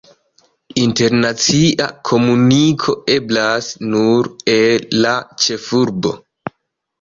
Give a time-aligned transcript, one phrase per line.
[0.83, 5.13] Internacia komuniko eblas nur el la
[5.45, 6.17] ĉefurbo.